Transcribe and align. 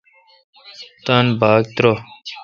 تان 1.05 1.25
باگ 1.39 1.63
ترو۔ 1.75 1.93